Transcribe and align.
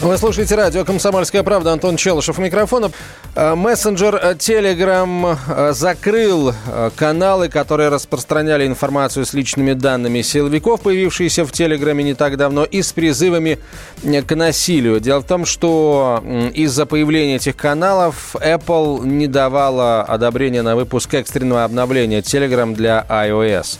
Вы 0.00 0.16
слушаете 0.16 0.54
радио 0.54 0.84
«Комсомольская 0.84 1.42
правда». 1.42 1.72
Антон 1.72 1.96
Челышев 1.96 2.38
у 2.38 2.42
микрофона. 2.42 2.92
Э, 3.34 3.56
Мессенджер 3.56 4.14
Telegram 4.38 5.36
э, 5.48 5.72
закрыл 5.72 6.52
э, 6.52 6.90
каналы, 6.94 7.48
которые 7.48 7.88
распространяли 7.88 8.64
информацию 8.64 9.26
с 9.26 9.32
личными 9.32 9.72
данными 9.72 10.22
силовиков, 10.22 10.82
появившиеся 10.82 11.44
в 11.44 11.50
Телеграме 11.50 12.04
не 12.04 12.14
так 12.14 12.36
давно, 12.36 12.62
и 12.62 12.80
с 12.80 12.92
призывами 12.92 13.58
к 14.04 14.36
насилию. 14.36 15.00
Дело 15.00 15.18
в 15.18 15.24
том, 15.24 15.44
что 15.44 16.22
из-за 16.54 16.86
появления 16.86 17.36
этих 17.36 17.56
каналов 17.56 18.36
Apple 18.36 19.04
не 19.04 19.26
давала 19.26 20.02
одобрения 20.02 20.62
на 20.62 20.76
выпуск 20.76 21.12
экстренного 21.14 21.64
обновления 21.64 22.20
Telegram 22.20 22.72
для 22.72 23.04
iOS. 23.08 23.78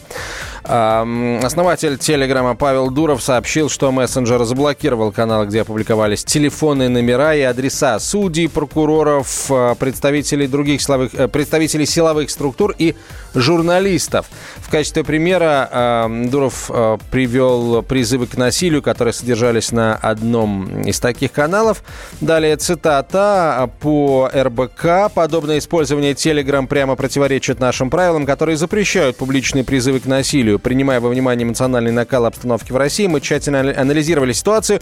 Основатель 0.64 1.98
Телеграма 1.98 2.54
Павел 2.54 2.90
Дуров 2.90 3.22
сообщил, 3.22 3.68
что 3.68 3.92
мессенджер 3.92 4.44
заблокировал 4.44 5.12
каналы, 5.12 5.46
где 5.46 5.62
опубликовались 5.62 6.24
телефоны, 6.24 6.88
номера 6.88 7.34
и 7.34 7.42
адреса 7.42 7.98
судей, 7.98 8.48
прокуроров, 8.48 9.46
а, 9.50 9.74
представителей 9.74 10.46
других 10.46 10.82
силовых, 10.82 11.14
э, 11.14 11.28
представителей 11.28 11.86
силовых 11.86 12.30
структур 12.30 12.74
и 12.76 12.94
журналистов. 13.34 14.26
В 14.56 14.70
качестве 14.70 15.02
примера 15.04 16.08
Дуров 16.26 16.70
а, 16.70 16.98
привел 17.10 17.82
призывы 17.82 18.26
к 18.26 18.36
насилию, 18.36 18.82
которые 18.82 19.14
содержались 19.14 19.72
на 19.72 19.96
одном 19.96 20.82
из 20.82 21.00
таких 21.00 21.32
каналов. 21.32 21.82
Далее 22.20 22.56
цитата 22.56 23.70
по 23.80 24.30
РБК. 24.34 25.12
Подобное 25.14 25.58
использование 25.58 26.14
Телеграм 26.14 26.66
прямо 26.66 26.96
противоречит 26.96 27.60
нашим 27.60 27.90
правилам, 27.90 28.26
которые 28.26 28.56
запрещают 28.56 29.16
публичные 29.16 29.64
призывы 29.64 30.00
к 30.00 30.06
насилию 30.06 30.58
принимая 30.68 31.00
во 31.00 31.08
внимание 31.08 31.46
эмоциональный 31.46 31.92
накал 31.92 32.26
обстановки 32.26 32.72
в 32.72 32.76
России, 32.76 33.06
мы 33.06 33.20
тщательно 33.22 33.60
анализировали 33.60 34.32
ситуацию, 34.32 34.80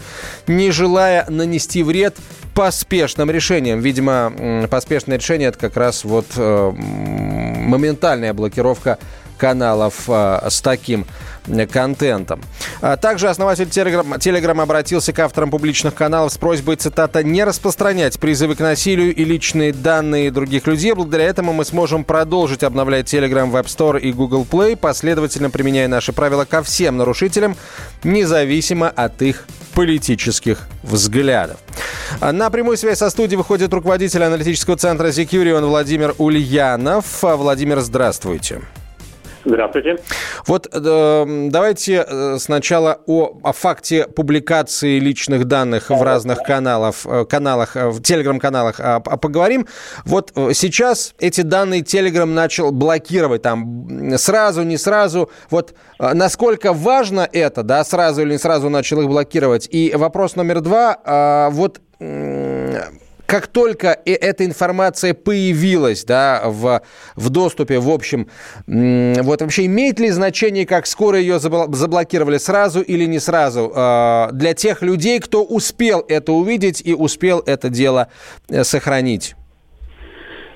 не 0.49 0.73
желая 0.73 1.25
нанести 1.29 1.85
вред 1.85 2.17
поспешным 2.57 3.31
решением. 3.31 3.81
Видимо, 3.81 4.67
поспешное 4.71 5.19
решение 5.19 5.49
это 5.49 5.59
как 5.59 5.77
раз 5.77 6.05
вот 6.05 6.25
э, 6.37 6.73
моментальная 6.73 8.33
блокировка 8.33 8.99
каналов 9.37 10.05
э, 10.09 10.49
с 10.49 10.63
таким 10.63 11.07
контентом. 11.71 12.41
А 12.81 12.97
также 12.97 13.29
основатель 13.29 13.67
Telegram, 13.67 14.19
Telegram 14.19 14.63
обратился 14.63 15.13
к 15.13 15.19
авторам 15.19 15.51
публичных 15.51 15.95
каналов 15.95 16.33
с 16.33 16.39
просьбой, 16.39 16.77
цитата, 16.77 17.23
«не 17.23 17.45
распространять 17.45 18.19
призывы 18.19 18.57
к 18.57 18.61
насилию 18.61 19.15
и 19.15 19.23
личные 19.23 19.75
данные 19.75 20.31
других 20.31 20.67
людей. 20.67 20.95
Благодаря 20.95 21.25
этому 21.25 21.53
мы 21.53 21.67
сможем 21.67 22.05
продолжить 22.05 22.63
обновлять 22.63 23.13
Telegram 23.13 23.51
в 23.51 23.57
App 23.57 23.67
Store 23.67 24.01
и 24.01 24.13
Google 24.13 24.47
Play, 24.51 24.77
последовательно 24.77 25.51
применяя 25.51 25.89
наши 25.89 26.15
правила 26.15 26.47
ко 26.47 26.63
всем 26.63 26.97
нарушителям, 26.97 27.55
независимо 28.03 28.89
от 28.89 29.21
их 29.21 29.45
политических 29.75 30.67
взглядов. 30.83 31.59
На 32.21 32.51
прямую 32.51 32.77
связь 32.77 32.99
со 32.99 33.11
студией 33.11 33.37
выходит 33.37 33.73
руководитель 33.73 34.25
аналитического 34.25 34.77
центра 34.77 35.09
Securion 35.09 35.65
Владимир 35.67 36.15
Ульянов. 36.19 37.23
Владимир, 37.23 37.81
здравствуйте. 37.81 38.63
Здравствуйте. 39.47 39.97
Вот 40.49 40.67
э, 40.73 41.49
давайте 41.51 42.05
э, 42.07 42.37
сначала 42.41 42.99
о, 43.07 43.39
о 43.45 43.53
факте 43.53 44.09
публикации 44.09 44.99
личных 44.99 45.45
данных 45.45 45.91
в 45.91 46.03
разных 46.03 46.43
каналах, 46.43 46.97
э, 47.05 47.25
каналах 47.27 47.77
в 47.77 48.03
телеграм-каналах 48.03 48.81
а, 48.81 48.97
а 48.97 49.17
поговорим. 49.17 49.69
Вот 50.05 50.33
сейчас 50.35 51.15
эти 51.21 51.43
данные 51.43 51.83
Телеграм 51.83 52.35
начал 52.35 52.73
блокировать 52.73 53.43
там 53.43 54.19
сразу, 54.19 54.65
не 54.65 54.79
сразу. 54.79 55.31
Вот 55.49 55.75
насколько 56.01 56.73
важно 56.73 57.29
это, 57.33 57.63
да, 57.63 57.85
сразу 57.85 58.23
или 58.23 58.33
не 58.33 58.39
сразу 58.39 58.69
начал 58.69 59.01
их 59.01 59.07
блокировать. 59.07 59.69
И 59.71 59.95
вопрос 59.95 60.35
номер 60.35 60.61
два, 60.61 60.99
а, 61.05 61.51
вот 61.51 61.81
как 63.27 63.49
только 63.49 63.99
эта 64.05 64.45
информация 64.45 65.13
появилась 65.13 66.05
да, 66.05 66.43
в, 66.45 66.83
в 67.17 67.31
доступе, 67.31 67.79
в 67.79 67.91
общем, 67.91 68.29
вот 68.67 69.41
вообще 69.41 69.67
имеет 69.67 69.99
ли 69.99 70.11
значение, 70.11 70.67
как 70.67 70.87
скоро 70.87 71.19
ее 71.19 71.39
заблокировали, 71.39 72.39
сразу 72.39 72.81
или 72.81 73.05
не 73.05 73.19
сразу, 73.19 73.73
а, 73.75 74.31
для 74.33 74.55
тех 74.55 74.83
людей, 74.83 75.21
кто 75.21 75.43
успел 75.43 76.05
это 76.09 76.33
увидеть 76.33 76.81
и 76.85 76.95
успел 76.95 77.43
это 77.45 77.69
дело 77.69 78.09
э, 78.49 78.63
сохранить? 78.63 79.35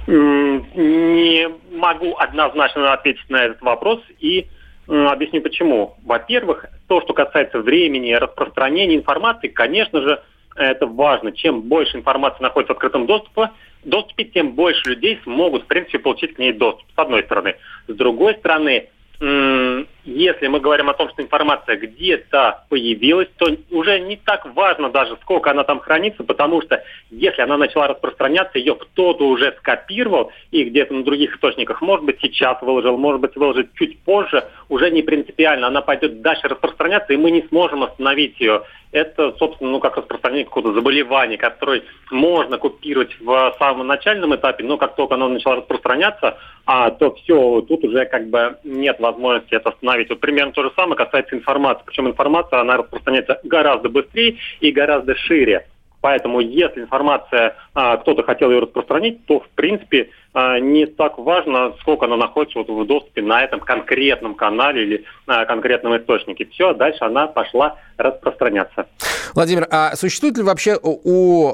Не 0.06 1.48
могу 1.76 2.16
однозначно 2.16 2.92
ответить 2.92 3.28
на 3.28 3.44
этот 3.44 3.60
вопрос 3.62 4.00
и 4.18 4.46
объясню 4.86 5.40
почему. 5.40 5.96
Во-первых, 6.04 6.66
то, 6.88 7.00
что 7.00 7.14
касается 7.14 7.60
времени 7.60 8.12
распространения 8.12 8.96
информации, 8.96 9.48
конечно 9.48 10.00
же, 10.02 10.20
это 10.64 10.86
важно. 10.86 11.32
Чем 11.32 11.62
больше 11.62 11.96
информации 11.96 12.42
находится 12.42 12.74
в 12.74 12.76
открытом 12.76 13.06
доступе, 13.06 13.50
доступе, 13.84 14.24
тем 14.24 14.52
больше 14.52 14.90
людей 14.90 15.18
смогут, 15.22 15.64
в 15.64 15.66
принципе, 15.66 15.98
получить 15.98 16.34
к 16.34 16.38
ней 16.38 16.52
доступ, 16.52 16.86
с 16.94 16.98
одной 16.98 17.22
стороны. 17.24 17.56
С 17.86 17.94
другой 17.94 18.34
стороны, 18.36 18.88
если 19.22 20.46
мы 20.46 20.60
говорим 20.60 20.88
о 20.88 20.94
том, 20.94 21.10
что 21.10 21.20
информация 21.20 21.76
где-то 21.76 22.64
появилась, 22.70 23.28
то 23.36 23.54
уже 23.70 24.00
не 24.00 24.16
так 24.16 24.46
важно 24.54 24.88
даже, 24.88 25.18
сколько 25.20 25.50
она 25.50 25.62
там 25.62 25.80
хранится, 25.80 26.24
потому 26.24 26.62
что 26.62 26.82
если 27.10 27.42
она 27.42 27.58
начала 27.58 27.88
распространяться, 27.88 28.58
ее 28.58 28.76
кто-то 28.76 29.28
уже 29.28 29.54
скопировал 29.58 30.32
и 30.52 30.64
где-то 30.64 30.94
на 30.94 31.04
других 31.04 31.34
источниках, 31.34 31.82
может 31.82 32.06
быть, 32.06 32.18
сейчас 32.22 32.62
выложил, 32.62 32.96
может 32.96 33.20
быть, 33.20 33.36
выложит 33.36 33.74
чуть 33.74 33.98
позже, 34.00 34.48
уже 34.70 34.90
не 34.90 35.02
принципиально. 35.02 35.66
Она 35.66 35.82
пойдет 35.82 36.22
дальше 36.22 36.48
распространяться, 36.48 37.12
и 37.12 37.18
мы 37.18 37.30
не 37.30 37.42
сможем 37.48 37.82
остановить 37.82 38.40
ее. 38.40 38.62
Это, 38.92 39.32
собственно, 39.38 39.70
ну, 39.70 39.78
как 39.78 39.96
распространение 39.96 40.46
какого-то 40.46 40.74
заболевания, 40.74 41.36
которое 41.36 41.82
можно 42.10 42.58
купировать 42.58 43.16
в 43.20 43.54
самом 43.58 43.86
начальном 43.86 44.34
этапе, 44.34 44.64
но 44.64 44.78
как 44.78 44.96
только 44.96 45.14
оно 45.14 45.28
начало 45.28 45.56
распространяться, 45.56 46.38
а, 46.66 46.90
то 46.90 47.14
все, 47.14 47.60
тут 47.62 47.84
уже 47.84 48.04
как 48.06 48.28
бы 48.28 48.56
нет 48.64 48.98
возможности 48.98 49.54
это 49.54 49.70
остановить. 49.70 50.10
Вот 50.10 50.18
примерно 50.18 50.52
то 50.52 50.64
же 50.64 50.72
самое 50.74 50.96
касается 50.96 51.36
информации. 51.36 51.84
Причем 51.86 52.08
информация, 52.08 52.60
она 52.60 52.78
распространяется 52.78 53.40
гораздо 53.44 53.88
быстрее 53.88 54.38
и 54.58 54.72
гораздо 54.72 55.14
шире. 55.14 55.66
Поэтому, 56.00 56.40
если 56.40 56.80
информация, 56.80 57.56
а, 57.74 57.96
кто-то 57.98 58.22
хотел 58.22 58.50
ее 58.50 58.60
распространить, 58.60 59.24
то, 59.26 59.40
в 59.40 59.48
принципе, 59.50 60.10
не 60.34 60.86
так 60.86 61.18
важно, 61.18 61.74
сколько 61.80 62.06
она 62.06 62.16
находится 62.16 62.58
вот 62.58 62.68
в 62.68 62.86
доступе 62.86 63.22
на 63.22 63.42
этом 63.42 63.60
конкретном 63.60 64.34
канале 64.34 64.82
или 64.84 65.04
на 65.26 65.44
конкретном 65.44 65.96
источнике. 65.96 66.46
Все, 66.52 66.72
дальше 66.72 67.04
она 67.04 67.26
пошла 67.26 67.76
распространяться. 67.96 68.86
Владимир, 69.34 69.66
а 69.70 69.94
существует 69.96 70.36
ли 70.36 70.42
вообще 70.42 70.78
у, 70.82 71.52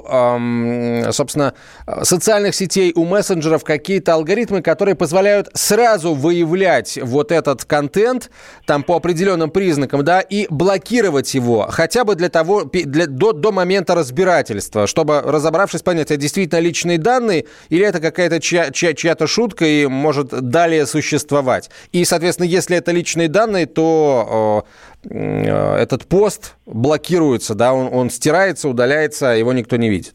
собственно, 1.10 1.54
социальных 2.02 2.54
сетей, 2.54 2.92
у 2.94 3.04
мессенджеров 3.04 3.64
какие-то 3.64 4.14
алгоритмы, 4.14 4.62
которые 4.62 4.94
позволяют 4.94 5.48
сразу 5.54 6.14
выявлять 6.14 6.98
вот 7.02 7.32
этот 7.32 7.64
контент 7.64 8.30
там 8.66 8.82
по 8.82 8.96
определенным 8.96 9.50
признакам, 9.50 10.04
да, 10.04 10.20
и 10.20 10.46
блокировать 10.50 11.34
его, 11.34 11.66
хотя 11.70 12.04
бы 12.04 12.14
для 12.14 12.28
того, 12.28 12.64
для, 12.64 13.06
до, 13.06 13.32
до 13.32 13.52
момента 13.52 13.94
разбирательства, 13.94 14.86
чтобы, 14.86 15.20
разобравшись, 15.22 15.82
понять, 15.82 16.10
это 16.10 16.16
действительно 16.16 16.60
личные 16.60 16.98
данные 16.98 17.46
или 17.68 17.84
это 17.84 18.00
какая-то 18.00 18.40
чья, 18.40 18.65
чья, 18.72 18.94
чья-то 18.94 19.26
шутка 19.26 19.64
и 19.64 19.86
может 19.86 20.28
далее 20.28 20.86
существовать. 20.86 21.70
И, 21.92 22.04
соответственно, 22.04 22.46
если 22.46 22.76
это 22.76 22.92
личные 22.92 23.28
данные, 23.28 23.66
то 23.66 24.64
Э, 25.10 25.76
этот 25.76 26.06
пост 26.08 26.56
блокируется, 26.66 27.54
да, 27.54 27.72
он, 27.72 27.88
он 27.92 28.10
стирается, 28.10 28.68
удаляется, 28.68 29.26
его 29.26 29.52
никто 29.52 29.76
не 29.76 29.90
видит. 29.90 30.14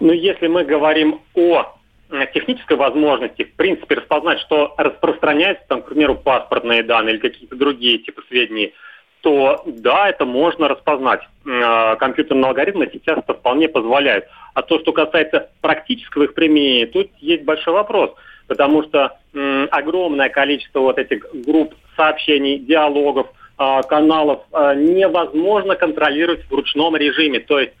Ну, 0.00 0.12
если 0.12 0.48
мы 0.48 0.64
говорим 0.64 1.20
о 1.34 1.64
э, 2.10 2.26
технической 2.34 2.76
возможности, 2.76 3.44
в 3.44 3.54
принципе, 3.54 3.96
распознать, 3.96 4.40
что 4.40 4.74
распространяется, 4.76 5.64
там, 5.68 5.82
к 5.82 5.88
примеру, 5.88 6.16
паспортные 6.16 6.82
данные 6.82 7.14
или 7.14 7.20
какие-то 7.20 7.56
другие 7.56 7.98
типы 7.98 8.22
сведений, 8.28 8.74
то 9.22 9.62
да, 9.66 10.08
это 10.08 10.24
можно 10.24 10.68
распознать. 10.68 11.20
Э, 11.46 11.96
компьютерные 11.96 12.48
алгоритмы 12.48 12.88
сейчас 12.92 13.18
это 13.18 13.34
вполне 13.34 13.68
позволяют. 13.68 14.26
А 14.54 14.62
то, 14.62 14.78
что 14.80 14.92
касается 14.92 15.50
практического 15.60 16.24
их 16.24 16.34
применения, 16.34 16.86
тут 16.86 17.10
есть 17.18 17.44
большой 17.44 17.74
вопрос, 17.74 18.10
потому 18.46 18.82
что 18.82 19.16
м, 19.34 19.68
огромное 19.70 20.28
количество 20.28 20.80
вот 20.80 20.98
этих 20.98 21.26
групп 21.32 21.74
сообщений, 21.96 22.58
диалогов– 22.58 23.28
а, 23.62 23.82
каналов 23.82 24.40
а, 24.52 24.74
невозможно 24.74 25.76
контролировать 25.76 26.46
в 26.48 26.50
ручном 26.50 26.96
режиме. 26.96 27.40
То 27.40 27.60
есть 27.60 27.72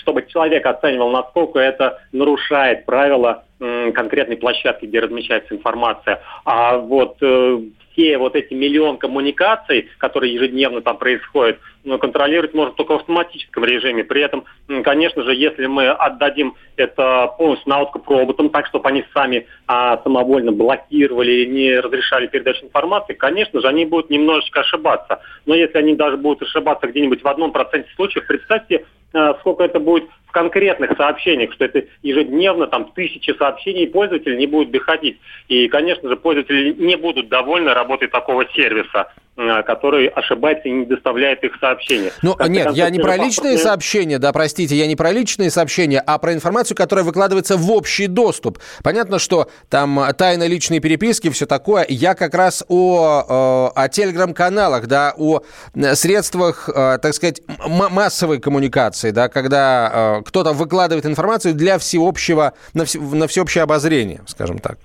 чтобы 0.00 0.26
человек 0.26 0.66
оценивал, 0.66 1.10
насколько 1.12 1.58
это 1.58 2.02
нарушает 2.12 2.84
правила 2.84 3.44
конкретной 3.58 4.36
площадки, 4.36 4.84
где 4.84 5.00
размещается 5.00 5.54
информация. 5.54 6.20
А 6.44 6.76
вот 6.76 7.16
э, 7.22 7.60
все 7.94 8.18
вот 8.18 8.36
эти 8.36 8.52
миллион 8.52 8.98
коммуникаций, 8.98 9.88
которые 9.98 10.34
ежедневно 10.34 10.82
там 10.82 10.98
происходят, 10.98 11.58
ну, 11.84 11.98
контролировать 11.98 12.54
можно 12.54 12.74
только 12.74 12.92
в 12.92 12.96
автоматическом 12.96 13.64
режиме. 13.64 14.04
При 14.04 14.22
этом, 14.22 14.44
конечно 14.82 15.22
же, 15.22 15.34
если 15.34 15.66
мы 15.66 15.88
отдадим 15.88 16.54
это 16.76 17.32
полностью 17.38 17.68
на 17.68 17.82
откуп 17.82 18.08
роботам, 18.08 18.50
так, 18.50 18.66
чтобы 18.66 18.88
они 18.88 19.04
сами 19.12 19.46
а, 19.66 20.02
самовольно 20.02 20.52
блокировали 20.52 21.42
и 21.42 21.46
не 21.46 21.78
разрешали 21.78 22.26
передачу 22.26 22.64
информации, 22.64 23.14
конечно 23.14 23.60
же, 23.60 23.68
они 23.68 23.84
будут 23.84 24.10
немножечко 24.10 24.60
ошибаться. 24.60 25.20
Но 25.46 25.54
если 25.54 25.78
они 25.78 25.94
даже 25.94 26.16
будут 26.16 26.42
ошибаться 26.42 26.86
где-нибудь 26.86 27.22
в 27.22 27.28
одном 27.28 27.52
проценте 27.52 27.88
случаев, 27.94 28.26
представьте, 28.26 28.86
а, 29.12 29.34
сколько 29.34 29.62
это 29.62 29.78
будет 29.78 30.04
конкретных 30.34 30.96
сообщениях, 30.96 31.52
что 31.52 31.64
это 31.64 31.84
ежедневно 32.02 32.66
там 32.66 32.92
тысячи 32.92 33.30
сообщений, 33.38 33.84
и 33.84 33.86
пользователи 33.86 34.36
не 34.36 34.46
будут 34.46 34.72
доходить. 34.72 35.18
И, 35.48 35.68
конечно 35.68 36.08
же, 36.08 36.16
пользователи 36.16 36.74
не 36.76 36.96
будут 36.96 37.28
довольны 37.28 37.72
работой 37.72 38.08
такого 38.08 38.44
сервиса. 38.54 39.06
Э, 39.36 39.64
который 39.64 40.06
ошибается 40.06 40.68
и 40.68 40.70
не 40.70 40.84
доставляет 40.84 41.42
их 41.42 41.56
сообщения. 41.58 42.12
Ну, 42.22 42.36
нет, 42.46 42.70
я 42.74 42.88
не 42.88 43.00
про 43.00 43.16
личные 43.16 43.58
сообщения, 43.58 44.20
да, 44.20 44.32
простите, 44.32 44.76
я 44.76 44.86
не 44.86 44.94
про 44.94 45.10
личные 45.10 45.50
сообщения, 45.50 45.98
а 45.98 46.18
про 46.18 46.34
информацию, 46.34 46.76
которая 46.76 47.04
выкладывается 47.04 47.56
в 47.56 47.68
общий 47.72 48.06
доступ. 48.06 48.60
Понятно, 48.84 49.18
что 49.18 49.50
там 49.68 50.00
тайна 50.16 50.46
личной 50.46 50.78
переписки, 50.78 51.30
все 51.30 51.46
такое. 51.46 51.84
Я 51.88 52.14
как 52.14 52.32
раз 52.32 52.64
о, 52.68 53.72
э, 53.74 53.80
о 53.80 53.88
телеграм-каналах, 53.88 54.86
да, 54.86 55.12
о 55.16 55.42
средствах, 55.94 56.68
э, 56.68 56.98
так 57.02 57.12
сказать, 57.12 57.42
массовой 57.66 58.38
коммуникации, 58.38 59.10
да, 59.10 59.28
когда 59.28 60.22
кто-то 60.24 60.52
выкладывает 60.52 61.06
информацию 61.06 61.54
для 61.54 61.78
всеобщего, 61.78 62.54
на, 62.72 62.84
все, 62.84 63.00
на 63.00 63.26
всеобщее 63.26 63.62
обозрение, 63.62 64.20
скажем 64.26 64.58
так. 64.58 64.78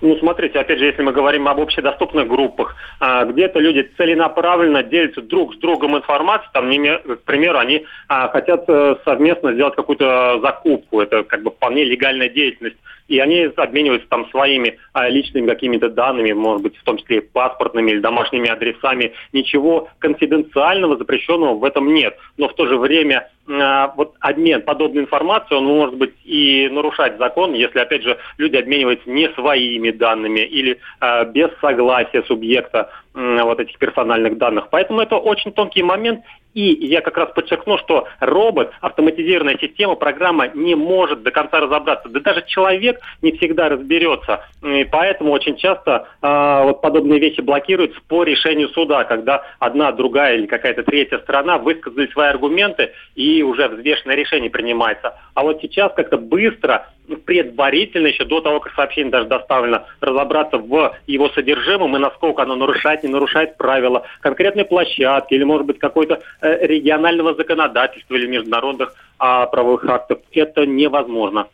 Ну, 0.00 0.16
смотрите, 0.16 0.58
опять 0.58 0.78
же, 0.78 0.86
если 0.86 1.02
мы 1.02 1.12
говорим 1.12 1.48
об 1.48 1.60
общедоступных 1.60 2.28
группах, 2.28 2.76
а, 3.00 3.24
где-то 3.24 3.58
люди 3.58 3.90
целенаправленно 3.96 4.82
делятся 4.82 5.22
друг 5.22 5.54
с 5.54 5.58
другом 5.58 5.96
информацией, 5.96 6.50
там, 6.52 7.16
к 7.16 7.22
примеру, 7.22 7.58
они 7.58 7.84
а, 8.08 8.28
хотят 8.28 8.64
э, 8.68 8.96
совместно 9.04 9.52
сделать 9.52 9.74
какую-то 9.74 10.40
закупку, 10.40 11.00
это 11.00 11.24
как 11.24 11.42
бы 11.42 11.50
вполне 11.50 11.84
легальная 11.84 12.28
деятельность, 12.28 12.76
и 13.08 13.18
они 13.18 13.50
обмениваются 13.56 14.08
там 14.08 14.28
своими 14.30 14.78
а, 14.92 15.08
личными 15.08 15.46
какими-то 15.46 15.88
данными, 15.88 16.32
может 16.32 16.62
быть, 16.62 16.76
в 16.76 16.84
том 16.84 16.98
числе 16.98 17.22
паспортными 17.22 17.90
или 17.90 18.00
домашними 18.00 18.50
адресами. 18.50 19.14
Ничего 19.32 19.88
конфиденциального, 19.98 20.96
запрещенного 20.96 21.54
в 21.54 21.64
этом 21.64 21.92
нет. 21.92 22.16
Но 22.36 22.48
в 22.48 22.54
то 22.54 22.66
же 22.66 22.76
время 22.76 23.30
а, 23.48 23.94
вот 23.96 24.14
обмен 24.20 24.62
подобной 24.62 25.04
информацией, 25.04 25.58
он 25.58 25.64
может 25.64 25.96
быть 25.96 26.14
и 26.24 26.68
нарушать 26.70 27.16
закон, 27.18 27.54
если, 27.54 27.78
опять 27.78 28.02
же, 28.02 28.18
люди 28.36 28.56
обмениваются 28.56 29.08
не 29.10 29.30
своими 29.30 29.90
данными 29.90 30.40
или 30.40 30.78
а, 31.00 31.24
без 31.24 31.48
согласия 31.60 32.22
субъекта 32.24 32.90
вот 33.18 33.58
этих 33.58 33.78
персональных 33.78 34.38
данных. 34.38 34.68
Поэтому 34.70 35.00
это 35.00 35.16
очень 35.16 35.50
тонкий 35.50 35.82
момент, 35.82 36.20
и 36.54 36.86
я 36.86 37.00
как 37.00 37.16
раз 37.16 37.30
подчеркну, 37.34 37.78
что 37.78 38.06
робот, 38.20 38.70
автоматизированная 38.80 39.58
система, 39.60 39.96
программа 39.96 40.48
не 40.48 40.74
может 40.76 41.22
до 41.22 41.30
конца 41.30 41.60
разобраться. 41.60 42.08
Да 42.08 42.20
даже 42.20 42.44
человек 42.46 43.00
не 43.20 43.32
всегда 43.32 43.68
разберется. 43.68 44.44
И 44.62 44.84
поэтому 44.84 45.32
очень 45.32 45.56
часто 45.56 46.08
э, 46.22 46.62
вот 46.64 46.80
подобные 46.80 47.18
вещи 47.18 47.40
блокируются 47.40 48.00
по 48.08 48.22
решению 48.22 48.68
суда, 48.68 49.04
когда 49.04 49.44
одна, 49.58 49.92
другая 49.92 50.36
или 50.36 50.46
какая-то 50.46 50.84
третья 50.84 51.18
сторона 51.18 51.58
высказали 51.58 52.06
свои 52.08 52.28
аргументы, 52.28 52.92
и 53.16 53.42
уже 53.42 53.68
взвешенное 53.68 54.16
решение 54.16 54.50
принимается. 54.50 55.18
А 55.34 55.42
вот 55.42 55.60
сейчас 55.60 55.92
как-то 55.94 56.18
быстро 56.18 56.86
предварительно, 57.16 58.08
еще 58.08 58.24
до 58.24 58.40
того, 58.40 58.60
как 58.60 58.74
сообщение 58.74 59.10
даже 59.10 59.28
доставлено, 59.28 59.86
разобраться 60.00 60.58
в 60.58 60.96
его 61.06 61.28
содержимом 61.30 61.96
и 61.96 61.98
насколько 61.98 62.42
оно 62.42 62.56
нарушает, 62.56 63.02
не 63.02 63.08
нарушает 63.08 63.56
правила 63.56 64.06
конкретной 64.20 64.64
площадки 64.64 65.34
или, 65.34 65.44
может 65.44 65.66
быть, 65.66 65.78
какой-то 65.78 66.20
э, 66.40 66.66
регионального 66.66 67.34
законодательства 67.34 68.14
или 68.14 68.26
международных 68.26 68.94
а, 69.18 69.46
правовых 69.46 69.84
актов. 69.86 70.18
Это 70.32 70.66
невозможно. 70.66 71.48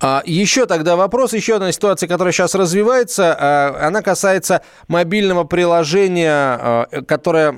А, 0.00 0.22
еще 0.24 0.66
тогда 0.66 0.96
вопрос, 0.96 1.34
еще 1.34 1.56
одна 1.56 1.72
ситуация, 1.72 2.08
которая 2.08 2.32
сейчас 2.32 2.54
развивается, 2.54 3.36
а, 3.38 3.86
она 3.86 4.00
касается 4.00 4.62
мобильного 4.88 5.44
приложения, 5.44 6.32
а, 6.32 6.86
которое 7.06 7.54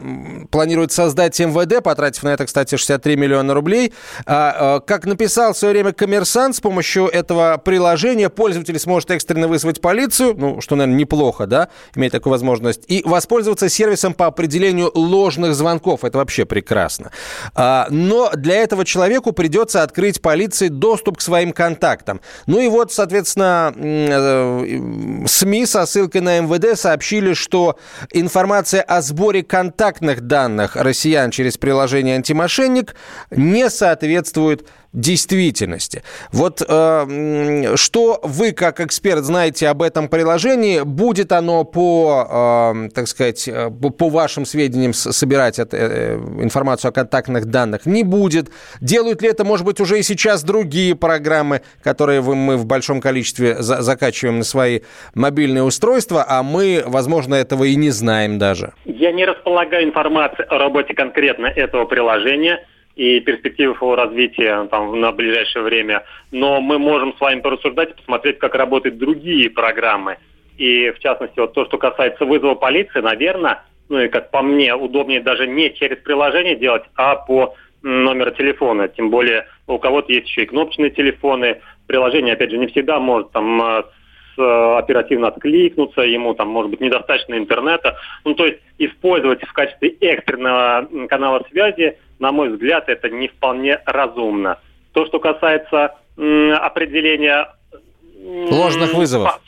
планирует 0.50 0.90
создать 0.90 1.38
МВД, 1.38 1.82
потратив 1.82 2.24
на 2.24 2.30
это, 2.30 2.46
кстати, 2.46 2.76
63 2.76 3.16
миллиона 3.16 3.54
рублей. 3.54 3.92
Как 4.24 5.04
написал 5.04 5.52
в 5.52 5.58
свое 5.58 5.74
время 5.74 5.92
коммерсант, 5.92 6.56
с 6.56 6.60
помощью 6.60 7.06
этого 7.06 7.58
приложения 7.58 8.28
пользователь 8.28 8.78
сможет 8.78 9.10
экстренно 9.12 9.46
вызвать 9.48 9.80
полицию, 9.80 10.34
ну, 10.36 10.60
что, 10.60 10.74
наверное, 10.74 10.98
неплохо, 10.98 11.46
да, 11.46 11.68
иметь 11.94 12.12
такую 12.12 12.32
возможность, 12.32 12.84
и 12.88 13.02
воспользоваться 13.04 13.68
сервисом 13.68 14.14
по 14.14 14.26
определению 14.26 14.90
ложных 14.94 15.54
звонков. 15.54 16.04
Это 16.04 16.18
вообще 16.18 16.44
прекрасно. 16.44 17.10
Но 17.56 18.30
для 18.34 18.56
этого 18.56 18.84
человеку 18.84 19.32
придется 19.32 19.82
открыть 19.82 20.20
полиции 20.20 20.68
доступ 20.68 21.18
к 21.18 21.20
своим 21.20 21.52
контактам. 21.52 22.20
Ну 22.46 22.60
и 22.60 22.68
вот, 22.68 22.92
соответственно, 22.92 23.72
э, 23.76 25.24
СМИ 25.26 25.66
со 25.66 25.86
ссылкой 25.86 26.20
на 26.20 26.40
МВД 26.40 26.78
сообщили, 26.78 27.34
что 27.34 27.78
информация 28.12 28.82
о 28.82 29.02
сборе 29.02 29.42
контактных 29.42 30.22
данных 30.22 30.76
россиян 30.76 31.30
через 31.30 31.58
приложение 31.58 32.16
«Антимошенник» 32.16 32.94
не 33.30 33.70
соответствует 33.70 34.66
действительности. 34.92 36.02
Вот 36.32 36.62
э, 36.66 37.76
что 37.76 38.20
вы, 38.22 38.52
как 38.52 38.80
эксперт, 38.80 39.24
знаете 39.24 39.68
об 39.68 39.82
этом 39.82 40.08
приложении? 40.08 40.82
Будет 40.82 41.32
оно 41.32 41.64
по, 41.64 42.74
э, 42.74 42.88
так 42.94 43.08
сказать, 43.08 43.48
э, 43.48 43.70
по 43.70 44.08
вашим 44.08 44.44
сведениям 44.44 44.92
собирать 44.92 45.58
это, 45.58 45.76
э, 45.76 46.14
информацию 46.40 46.90
о 46.90 46.92
контактных 46.92 47.46
данных? 47.46 47.86
Не 47.86 48.04
будет. 48.04 48.50
Делают 48.80 49.22
ли 49.22 49.28
это, 49.28 49.44
может 49.44 49.64
быть, 49.64 49.80
уже 49.80 49.98
и 49.98 50.02
сейчас 50.02 50.44
другие 50.44 50.94
программы, 50.94 51.62
которые 51.82 52.20
мы 52.20 52.56
в 52.56 52.66
большом 52.66 53.00
количестве 53.00 53.62
за 53.62 53.82
закачиваем 53.82 54.38
на 54.38 54.44
свои 54.44 54.80
мобильные 55.14 55.62
устройства, 55.62 56.24
а 56.28 56.42
мы, 56.42 56.82
возможно, 56.86 57.34
этого 57.34 57.64
и 57.64 57.76
не 57.76 57.90
знаем 57.90 58.38
даже? 58.38 58.72
Я 58.84 59.12
не 59.12 59.24
располагаю 59.24 59.84
информацией 59.84 60.46
о 60.48 60.58
работе 60.58 60.94
конкретно 60.94 61.46
этого 61.46 61.84
приложения 61.84 62.60
и 62.96 63.20
перспективах 63.20 63.80
его 63.80 63.96
развития 63.96 64.66
там, 64.70 65.00
на 65.00 65.12
ближайшее 65.12 65.62
время. 65.62 66.04
Но 66.30 66.60
мы 66.60 66.78
можем 66.78 67.14
с 67.16 67.20
вами 67.20 67.40
порассуждать 67.40 67.90
и 67.90 67.94
посмотреть, 67.94 68.38
как 68.38 68.54
работают 68.54 68.98
другие 68.98 69.50
программы. 69.50 70.18
И 70.58 70.90
в 70.90 70.98
частности, 70.98 71.40
вот 71.40 71.54
то, 71.54 71.64
что 71.64 71.78
касается 71.78 72.24
вызова 72.24 72.54
полиции, 72.54 73.00
наверное, 73.00 73.64
ну 73.88 73.98
и 73.98 74.08
как 74.08 74.30
по 74.30 74.42
мне, 74.42 74.74
удобнее 74.74 75.20
даже 75.20 75.46
не 75.46 75.72
через 75.74 75.98
приложение 75.98 76.56
делать, 76.56 76.84
а 76.96 77.16
по 77.16 77.54
номеру 77.82 78.30
телефона. 78.32 78.88
Тем 78.88 79.10
более 79.10 79.46
у 79.66 79.78
кого-то 79.78 80.12
есть 80.12 80.28
еще 80.28 80.42
и 80.42 80.46
кнопочные 80.46 80.90
телефоны. 80.90 81.60
Приложение, 81.86 82.34
опять 82.34 82.50
же, 82.50 82.58
не 82.58 82.68
всегда 82.68 83.00
может 83.00 83.32
там 83.32 83.60
Э, 83.60 83.82
оперативно 84.38 85.28
откликнуться, 85.28 86.02
ему 86.02 86.34
там 86.34 86.48
может 86.48 86.70
быть 86.70 86.80
недостаточно 86.80 87.36
интернета. 87.36 87.96
Ну, 88.24 88.34
то 88.34 88.46
есть 88.46 88.60
использовать 88.78 89.42
в 89.42 89.52
качестве 89.52 89.90
экстренного 90.00 90.88
канала 91.08 91.44
связи, 91.50 91.98
на 92.18 92.32
мой 92.32 92.50
взгляд, 92.50 92.88
это 92.88 93.08
не 93.10 93.28
вполне 93.28 93.80
разумно. 93.86 94.58
То, 94.92 95.06
что 95.06 95.18
касается 95.18 95.94
определения 96.16 97.48
ложных 98.24 98.94
вызовов. 98.94 99.40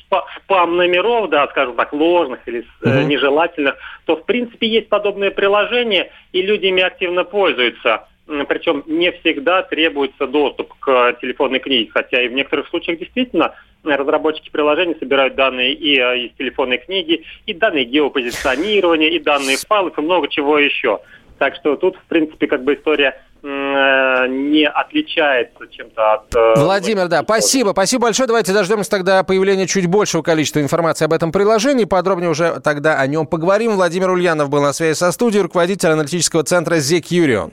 Спам 0.44 0.76
номеров, 0.76 1.30
да, 1.30 1.46
скажем 1.48 1.74
так, 1.74 1.92
ложных 1.92 2.46
или 2.46 2.60
угу. 2.82 2.90
нежелательных, 3.06 3.76
то 4.06 4.16
в 4.16 4.24
принципе 4.24 4.68
есть 4.68 4.88
подобные 4.88 5.30
приложения, 5.30 6.10
и 6.32 6.42
люди 6.42 6.66
ими 6.66 6.82
активно 6.82 7.24
пользуются 7.24 8.06
причем 8.26 8.82
не 8.86 9.12
всегда 9.12 9.62
требуется 9.62 10.26
доступ 10.26 10.72
к 10.80 11.16
телефонной 11.20 11.58
книге, 11.58 11.90
хотя 11.92 12.22
и 12.22 12.28
в 12.28 12.32
некоторых 12.32 12.68
случаях 12.68 12.98
действительно 12.98 13.54
разработчики 13.84 14.50
приложений 14.50 14.96
собирают 14.98 15.34
данные 15.34 15.74
и 15.74 15.98
э, 15.98 16.26
из 16.26 16.32
телефонной 16.36 16.78
книги, 16.78 17.24
и 17.46 17.52
данные 17.52 17.84
геопозиционирования, 17.84 19.08
и 19.08 19.18
данные 19.18 19.58
файлов, 19.58 19.98
и 19.98 20.00
много 20.00 20.28
чего 20.28 20.58
еще. 20.58 21.00
Так 21.38 21.56
что 21.56 21.76
тут, 21.76 21.96
в 21.96 22.04
принципе, 22.04 22.46
как 22.46 22.64
бы 22.64 22.74
история 22.74 23.20
э, 23.42 24.26
не 24.28 24.66
отличается 24.66 25.66
чем-то 25.68 26.12
от... 26.14 26.34
Э, 26.34 26.54
Владимир, 26.56 27.08
да, 27.08 27.22
спасибо. 27.22 27.70
Спасибо 27.70 28.04
большое. 28.04 28.26
Давайте 28.26 28.52
дождемся 28.52 28.90
тогда 28.90 29.22
появления 29.22 29.66
чуть 29.66 29.86
большего 29.86 30.22
количества 30.22 30.60
информации 30.60 31.04
об 31.04 31.12
этом 31.12 31.32
приложении. 31.32 31.84
Подробнее 31.84 32.30
уже 32.30 32.60
тогда 32.62 32.98
о 32.98 33.06
нем 33.06 33.26
поговорим. 33.26 33.72
Владимир 33.72 34.10
Ульянов 34.10 34.48
был 34.48 34.62
на 34.62 34.72
связи 34.72 34.96
со 34.96 35.12
студией, 35.12 35.42
руководитель 35.42 35.90
аналитического 35.90 36.44
центра 36.44 36.76
«Зекюрион». 36.76 37.52